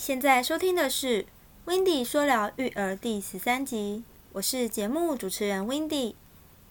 [0.00, 1.26] 现在收听的是
[1.70, 4.02] 《Windy 说聊育儿》第十三集，
[4.32, 6.14] 我是节目主持人 Windy。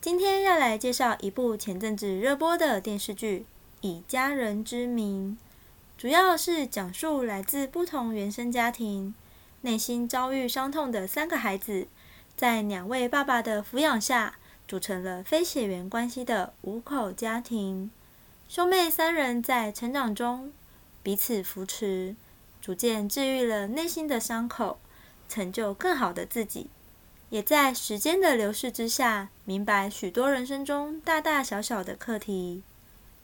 [0.02, 3.42] 今天要来介绍一部前阵子热播的电视剧
[3.82, 5.38] 《以家人之名》，
[6.02, 9.14] 主要是讲述来自不同原生家庭、
[9.62, 11.86] 内心遭遇伤痛的三个孩子，
[12.36, 17.92] 在两位爸爸的抚养下，组成了非血缘关系的五口家庭。
[18.48, 20.52] 兄妹三人在成长中
[21.04, 22.16] 彼此扶持。
[22.70, 24.80] 逐渐治愈了内心的伤口，
[25.28, 26.70] 成就更好的自己，
[27.32, 32.62] 也在时间的流逝之下，明白许多人生中大大小小的课题。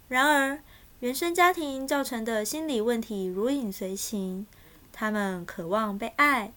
[0.08, 0.62] 然而，
[1.00, 4.48] 原生家庭造成的心理问题如影随形，
[4.92, 6.52] 他们渴望被爱，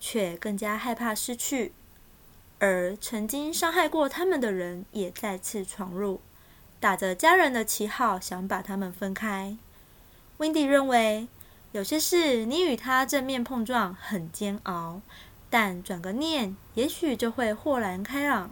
[0.00, 1.74] 却更加害怕失去。
[2.58, 6.22] 而曾经伤害过他们的人也再次闯入，
[6.80, 9.58] 打着家人的旗号，想把他们分开。
[10.38, 11.28] Wendy 认为。
[11.72, 15.00] 有些事，你与他正面碰撞很煎熬，
[15.48, 18.50] 但转个念，也许就会豁然开朗。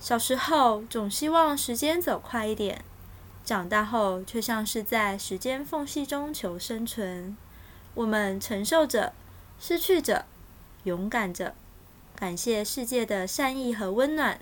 [0.00, 2.84] 小时候总希望时间走快一点，
[3.44, 7.36] 长大后却像是在时间缝隙中求生存。
[7.94, 9.12] 我们承受着，
[9.60, 10.26] 失去着，
[10.82, 11.54] 勇敢着，
[12.16, 14.40] 感谢世界的善意和温暖。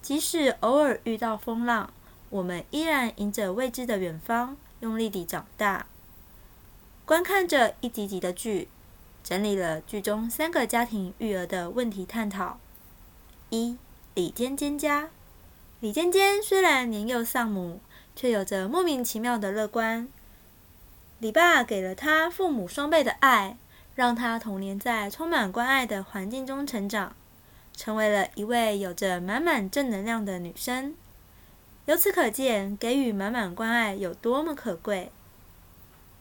[0.00, 1.92] 即使偶尔遇到风浪，
[2.30, 5.84] 我们依然迎着未知的远方，用力地长大。
[7.10, 8.68] 观看着一集集的剧，
[9.24, 12.60] 整理了剧中三个家庭育儿的问题探讨。
[13.48, 13.76] 一
[14.14, 15.10] 李尖尖家，
[15.80, 17.80] 李尖尖虽然年幼丧母，
[18.14, 20.06] 却有着莫名其妙的乐观。
[21.18, 23.56] 李爸给了他父母双倍的爱，
[23.96, 27.16] 让他童年在充满关爱的环境中成长，
[27.76, 30.94] 成为了一位有着满满正能量的女生。
[31.86, 35.10] 由此可见，给予满满关爱有多么可贵。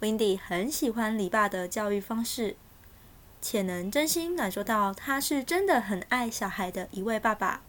[0.02, 2.56] Wendy 很喜欢李爸的教育方式，
[3.42, 7.62] 且能真心感受到他是真的很爱小孩的一位爸爸。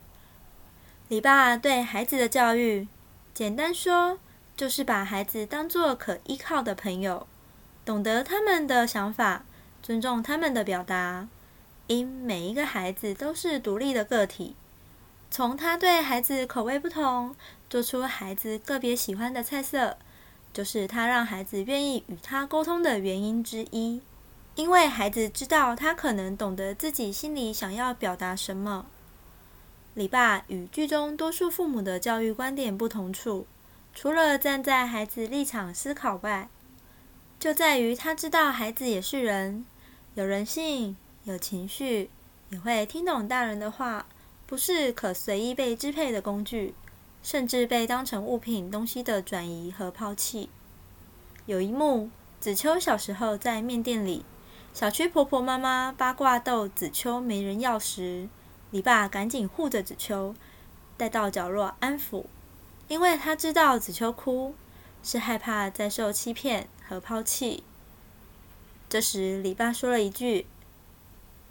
[1.08, 2.86] 李爸对孩子的教育，
[3.34, 4.20] 简单说
[4.56, 7.26] 就是把孩子当做可依靠的朋友，
[7.84, 9.44] 懂得他们的想法，
[9.82, 11.26] 尊重他们的表达。
[11.88, 14.54] 因每一个孩子都是独立的个体，
[15.28, 17.34] 从他对孩子口味不同，
[17.68, 19.98] 做出孩子个别喜欢的菜色。
[20.52, 24.00] 就是他让孩子愿意与他沟通的原因之一，
[24.56, 28.86] 因为孩子知道他可能懂得自己心里想要表达什么。
[29.94, 33.46] 李爸与剧中多数父母的教育观点不同处，
[33.94, 36.48] 除了站在孩子立场思考外，
[37.38, 39.64] 就在于他知道孩子也是人，
[40.14, 42.10] 有人性，有情绪，
[42.50, 44.06] 也会听懂大人的话，
[44.46, 46.74] 不是可随意被支配的工具。
[47.22, 50.48] 甚至被当成物品、东西的转移和抛弃。
[51.46, 54.24] 有一幕，子秋小时候在面店里，
[54.72, 58.28] 小区婆婆妈妈八卦逗子秋没人要时，
[58.70, 60.34] 李爸赶紧护着子秋，
[60.96, 62.24] 带到角落安抚，
[62.88, 64.54] 因为他知道子秋哭
[65.02, 67.64] 是害怕再受欺骗和抛弃。
[68.88, 70.46] 这时，李爸说了一句：“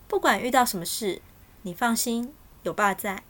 [0.08, 1.22] 不管遇到什么事，
[1.62, 3.24] 你放心，有爸在。”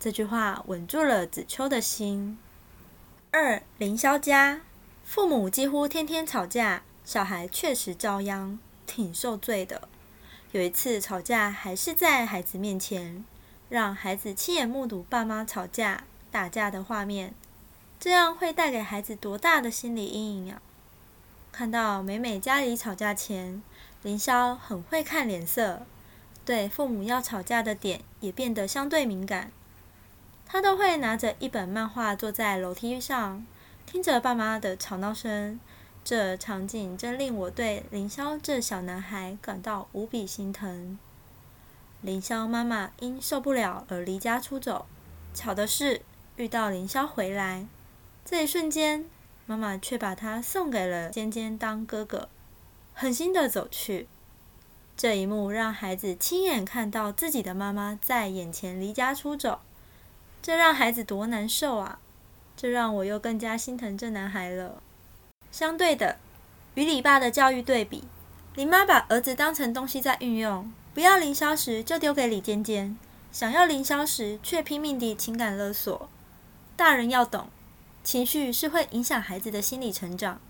[0.00, 2.38] 这句话稳住了子秋的心。
[3.32, 4.60] 二凌霄家，
[5.04, 9.88] 父母几乎天天吵架，小孩确实遭殃，挺受罪的。
[10.52, 13.24] 有一次吵架，还是在孩子面前，
[13.68, 17.34] 让孩子亲眼目睹爸妈吵架、打架的画面，
[17.98, 20.62] 这样会带给孩子多大的心理阴影啊！
[21.50, 23.60] 看到美美家里吵架前，
[24.02, 25.82] 凌霄很会看脸色，
[26.44, 29.50] 对父母要吵架的点也变得相对敏感。
[30.50, 33.46] 他都会拿着一本漫画坐在楼梯上，
[33.84, 35.60] 听着爸妈的吵闹声。
[36.02, 40.98] 这场景真令我对凌霄这小男孩感到无比心疼。
[42.00, 44.86] 凌霄妈妈因受不了而离家出走，
[45.34, 46.00] 巧的是
[46.36, 47.66] 遇到凌霄回来，
[48.24, 49.04] 这一瞬间，
[49.44, 52.30] 妈妈却把他送给了尖尖当哥哥，
[52.94, 54.08] 狠心的走去。
[54.96, 59.60] 这一幕让孩子亲眼看到自己的妈妈在眼前离家出走。
[60.40, 61.98] 这让孩子多难受啊！
[62.56, 64.82] 这让我又更加心疼这男孩了。
[65.52, 66.18] 相对的，
[66.74, 68.04] 与李爸的教育对比，
[68.54, 72.96] 林妈把儿子当成东西在运用，不要凌霄时就丢给李尖尖，
[73.30, 76.08] 想要凌霄时却拼命地情感勒索。
[76.76, 77.48] 大人要懂，
[78.02, 80.40] 情绪是会影响孩子的心理成长。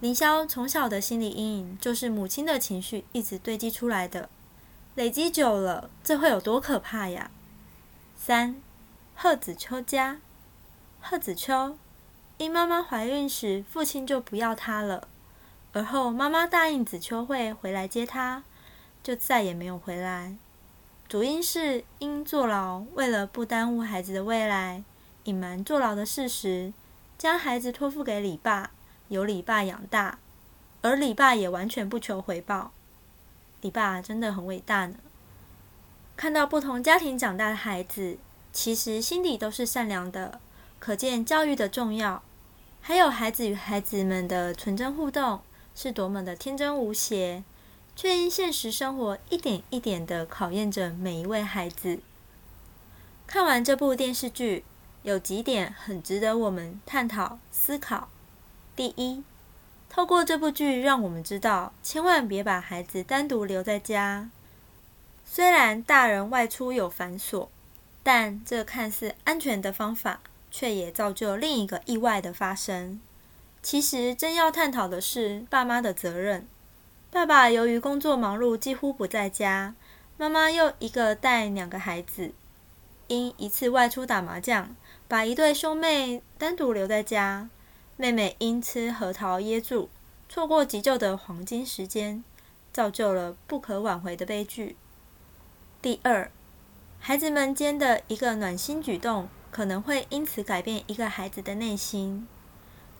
[0.00, 4.28] 凌霄从小的心理阴影就是母亲的情绪一直堆积出来的，
[4.94, 7.30] 累积久了，这会有多可怕呀？
[8.16, 8.56] 三。
[9.18, 10.18] 贺子秋家，
[11.00, 11.78] 贺子秋
[12.36, 15.08] 因妈妈怀孕时父亲就不要她了，
[15.72, 18.44] 而后妈妈答应子秋会回来接他，
[19.02, 20.36] 就再也没有回来。
[21.08, 24.84] 主因是因坐牢，为了不耽误孩子的未来，
[25.24, 26.74] 隐瞒坐牢的事实，
[27.16, 28.70] 将孩子托付给李爸，
[29.08, 30.18] 由李爸养大，
[30.82, 32.70] 而李爸也完全不求回报。
[33.62, 34.96] 李爸真的很伟大呢。
[36.18, 38.18] 看到不同家庭长大的孩子，
[38.56, 40.40] 其实心底都是善良的，
[40.78, 42.22] 可见教育的重要。
[42.80, 45.42] 还有孩子与孩子们的纯真互动，
[45.74, 47.44] 是多么的天真无邪。
[47.94, 52.00] 却因现实生活一点一点的考验着每一位孩子。
[53.26, 54.64] 看完这部电视剧，
[55.02, 58.08] 有几点很值得我们探讨思考。
[58.74, 59.22] 第一，
[59.90, 64.30] 透过这部剧，让我们知道，千万别把孩子单独留在家。
[65.26, 67.48] 虽然大人外出有繁琐，
[68.06, 73.00] 但这看似安全的方法，却也造就另一个意外的发生。
[73.64, 76.46] 其实，真要探讨的是爸妈的责任。
[77.10, 79.74] 爸爸由于工作忙碌，几乎不在家。
[80.16, 82.30] 妈妈又一个带两个孩子，
[83.08, 84.76] 因一次外出打麻将，
[85.08, 87.50] 把一对兄妹单独留在家。
[87.96, 89.88] 妹妹因吃核桃噎住，
[90.28, 92.22] 错过急救的黄金时间，
[92.72, 94.76] 造就了不可挽回的悲剧。
[95.82, 96.30] 第二，
[96.98, 102.26] 孩子们间的一个暖心举动，可能会因此改变一个孩子的内心。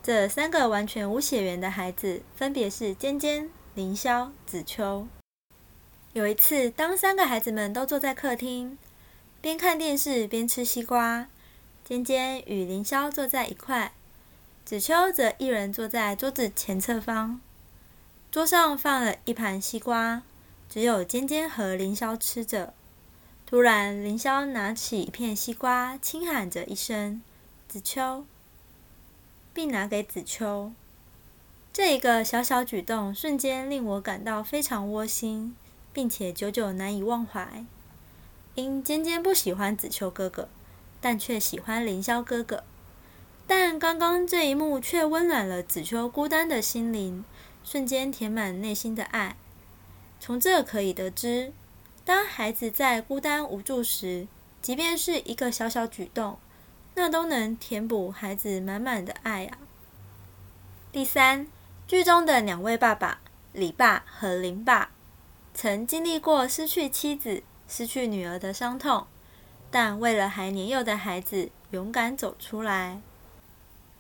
[0.03, 3.51] 这三个完全无血缘的孩子，分别是尖尖。
[3.75, 5.07] 凌霄、子秋。
[6.15, 8.79] 有一次，当三个孩子们都坐在客厅，
[9.43, 11.29] 边看电视边吃西瓜，
[11.85, 13.93] 尖尖与凌霄坐在一块，
[14.65, 17.39] 子秋则一人坐在桌子前侧方。
[18.31, 20.23] 桌上放了一盘西瓜，
[20.71, 22.73] 只有尖尖和凌霄吃着。
[23.49, 27.23] 突然，凌霄拿起一片西瓜，轻喊着一声
[27.69, 28.27] “子秋”，
[29.55, 30.73] 并拿给子秋。
[31.73, 35.55] 这一个小小举动，瞬间令我感到非常窝心，
[35.93, 37.65] 并且久久难以忘怀。
[38.57, 40.49] 因尖尖不喜欢子秋哥哥，
[41.01, 42.65] 但却喜欢凌霄哥哥。
[43.47, 47.25] 但刚刚这一幕却温暖了子秋孤单的心灵，
[47.63, 49.37] 瞬间填满内心的爱。
[50.19, 51.53] 从这可以得知，
[52.07, 54.29] 当孩子在孤单无助时，
[54.63, 56.39] 即便是一个小小举动，
[56.95, 59.59] 那都能填补孩子满满的爱啊。
[60.93, 61.49] 第三。
[61.89, 63.21] 剧中的两位爸爸
[63.53, 64.91] 李爸和林爸，
[65.55, 69.07] 曾经历过失去妻子、失去女儿的伤痛，
[69.71, 73.01] 但为了还年幼的孩子，勇敢走出来。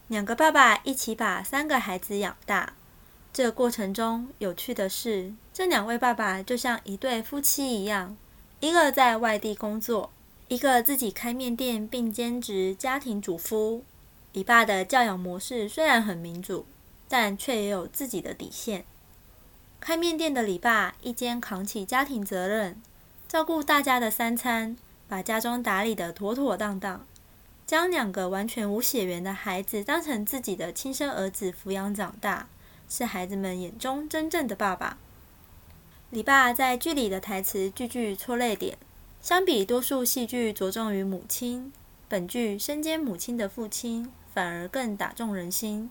[0.08, 2.72] 两个爸爸一起把三个孩子养大。
[3.36, 8.16] 这过程中，有趣的是，这两位爸爸就像一对夫妻一样，
[8.60, 10.10] 一个在外地工作，
[10.48, 13.84] 一个自己开面店并兼职家庭主夫。
[14.32, 16.64] 李爸的教养模式虽然很民主。
[17.08, 18.84] 但却也有自己的底线。
[19.78, 22.80] 开面店的李爸一肩扛起家庭责任，
[23.28, 27.06] 照顾大家的三餐，把家中打理得妥妥当当，
[27.66, 32.48] 将两个完全无血缘的孩子当成自己的亲生儿子抚养长大，
[32.88, 34.98] 是孩子们眼中真正的爸爸。
[36.10, 38.78] 李爸在剧里的台词句句戳泪点，
[39.20, 41.72] 相比多数戏剧着重于母亲，
[42.08, 45.90] 本剧身兼母亲的父亲反而更打中人心。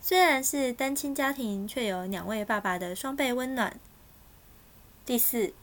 [0.00, 3.80] 虽然是单亲家庭，却有两位爸爸的双倍温暖。
[5.06, 5.54] 第四，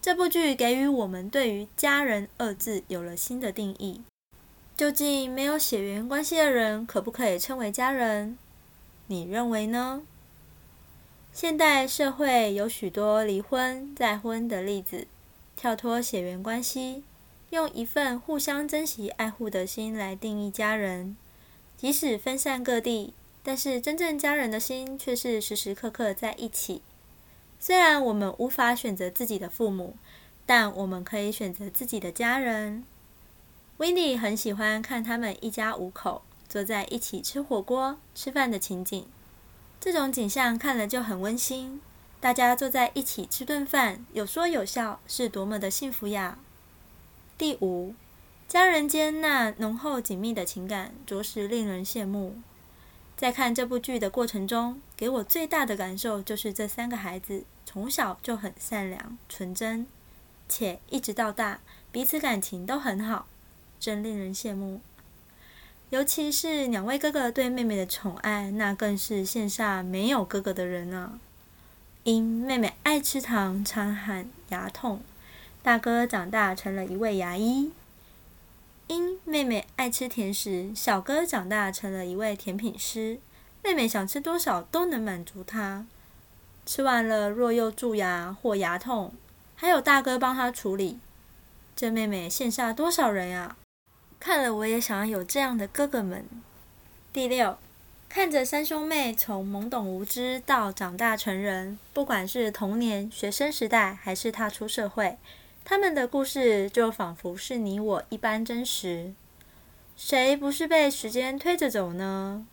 [0.00, 4.02] 这部剧给予我们对于“家人”二字有了新的定义。
[4.76, 8.38] 究竟没有血缘关系的人，可不可以称为家人？
[9.08, 10.02] 你认为呢？
[11.32, 15.06] 现代社会有许多离婚再婚的例子，
[15.56, 17.04] 跳脱血缘关系，
[17.50, 21.16] 用一份互相珍惜爱护的心来定义家人，
[21.76, 23.14] 即使分散各地。
[23.42, 26.82] 但是，真正家人的心却是时时刻刻在一起。
[27.58, 29.96] 虽然我们无法选择自己的父母，
[30.44, 32.84] 但我们可以选择自己的家人。
[33.78, 39.06] Windy 很喜欢看他们一家五口坐在一起吃火锅、吃饭的情景。
[39.80, 41.80] 这种景象看了就很温馨。
[42.20, 46.38] 大家坐在一起吃顿饭，有说有笑，是多么的幸福呀！
[47.38, 47.94] 第五，
[48.46, 52.36] 家人间那浓厚紧密的情感，着实令人羡慕。
[53.16, 59.86] 在看这部剧的过程中，给我最大的感受就是这三个孩子从小就很善良、纯真，
[60.46, 61.60] 且一直到大
[61.90, 63.26] 彼此感情都很好，
[63.78, 64.82] 真令人羡慕。
[65.90, 71.18] 尤其是两位哥哥对妹妹的宠爱，那更是线下没有哥哥的人啊！
[72.04, 75.00] 因妹妹爱吃糖，常喊牙痛，
[75.64, 77.72] 大哥长大成了一位牙医。
[78.86, 83.18] 因妹妹爱吃甜食，小哥长大成了一位甜品师。
[83.64, 85.84] 妹妹想吃多少都能满足他。
[86.64, 89.12] 吃完了若又蛀牙或牙痛，
[89.56, 91.00] 还有大哥帮他处理。
[91.74, 93.56] 这妹妹羡煞多少人呀！
[94.20, 96.26] 看了我也想有这样的哥哥们。
[97.10, 97.56] 第六，
[98.06, 105.16] 看着三兄妹从懵懂无知到长大成人，不管是童年、学生时代，还是踏出社会，
[105.64, 109.14] 他们的故事就仿佛是你我一般真实。
[109.96, 112.46] 谁不是被时间推着走呢？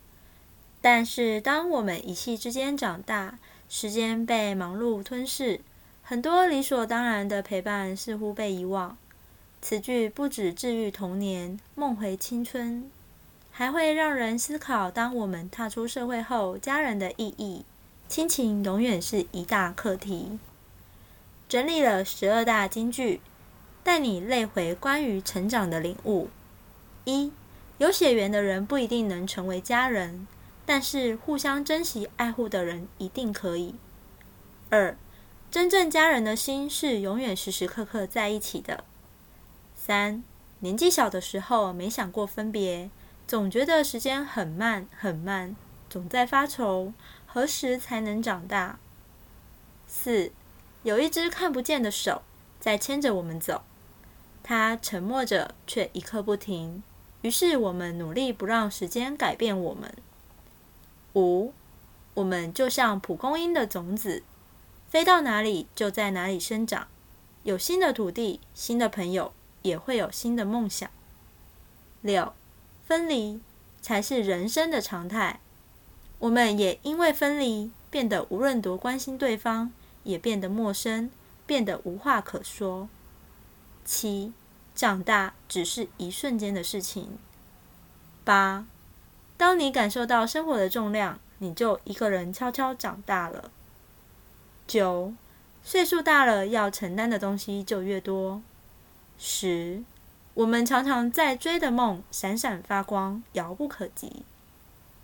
[0.80, 5.60] 但是当我们一夕之间长大，时间被忙碌吞噬，
[6.02, 8.96] 很多理所当然的陪伴似乎被遗忘。
[9.60, 12.90] 此句不止治愈童年、梦回青春，
[13.50, 17.64] 还会让人思考：当我们踏出社会后，家人的意义、
[18.08, 20.38] 亲情永远是一大课题。
[21.48, 23.20] 整理了十二大金句，
[23.82, 26.28] 带你类回关于成长的领悟：
[27.04, 27.32] 一、
[27.78, 30.26] 有血缘的人不一定能成为家人，
[30.64, 33.74] 但是互相珍惜、爱护的人一定可以；
[34.70, 34.96] 二、
[35.50, 38.84] 真正家人的心是永远时时刻刻在一起的。
[39.80, 40.22] 三
[40.58, 42.90] 年纪小的时候没想过分别，
[43.28, 45.54] 总觉得时间很慢很慢，
[45.88, 46.92] 总在发愁
[47.26, 48.78] 何时才能长大。
[49.86, 50.32] 四
[50.82, 52.22] 有一只看不见的手
[52.60, 53.62] 在牵着我们走，
[54.42, 56.82] 它沉默着却一刻不停，
[57.22, 59.94] 于是我们努力不让时间改变我们。
[61.14, 61.54] 五
[62.14, 64.24] 我们就像蒲公英的种子，
[64.90, 66.88] 飞到哪里就在哪里生长，
[67.44, 69.32] 有新的土地，新的朋友。
[69.62, 70.88] 也会有新的梦想。
[72.00, 72.32] 六，
[72.86, 73.40] 分离
[73.80, 75.40] 才是人生的常态。
[76.20, 79.70] 我们也因为分离，变得无论多关心对方，
[80.04, 81.10] 也变得陌生，
[81.46, 82.88] 变得无话可说。
[83.84, 84.32] 七，
[84.74, 87.18] 长大只是一瞬间的事情。
[88.24, 88.66] 八，
[89.36, 93.50] 当你感受到生活的重量，你就一个人悄悄长大了。
[94.66, 95.14] 九，
[95.62, 98.42] 岁数大了，要承担的东西就越多。
[99.20, 99.82] 十，
[100.34, 104.22] 我们常常在追的梦闪闪发光，遥不可及。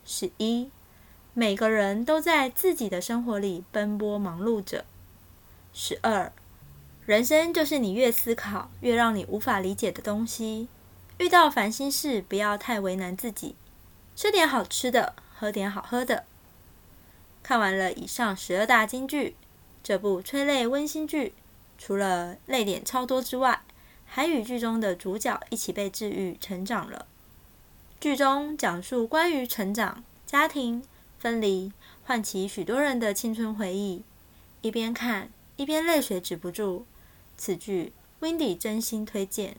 [0.05, 0.71] 十一，
[1.33, 4.85] 每个人都在自己的生活里奔波忙碌着。
[5.73, 6.33] 十二，
[7.05, 10.69] 人生就是你越思考，越让你无法理解的东西。
[11.19, 13.57] 遇到烦心事，不要太为难自己，
[14.15, 16.25] 吃点好吃的，喝点好喝的。
[17.43, 19.35] 看完了以上十二大金句，
[19.83, 21.35] 这部催泪温馨剧，
[21.77, 23.63] 除了泪点超多之外，
[24.15, 27.07] 还与剧中的主角一起被治愈、成长了。
[27.99, 30.85] 剧中讲述关于成长、家庭
[31.19, 31.73] 分离，
[32.05, 34.05] 唤起许多人的青春回忆。
[34.61, 36.87] 一边看一边泪水止不住。
[37.37, 39.57] 此剧 w i n d y 真心推荐，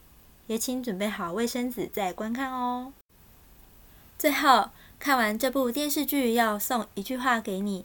[0.47, 2.93] 也请准备好卫生纸再观看哦。
[4.17, 7.83] 最后，看完这部电视剧，要送一句话给你：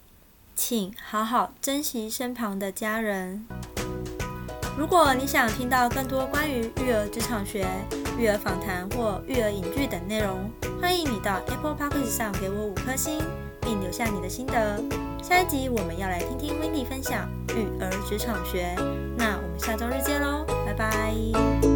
[0.55, 3.45] 请好好珍惜身旁的家人。
[4.81, 7.67] 如果你想听到更多关于育儿职场学、
[8.17, 10.49] 育儿访谈或育儿影剧等内容，
[10.81, 13.19] 欢迎你到 Apple Podcast 上给我五颗星，
[13.61, 14.83] 并留下你的心得。
[15.21, 18.75] 下一集我们要来听听 Wendy 分享育儿职场学，
[19.15, 21.70] 那我们下周日见喽，拜拜。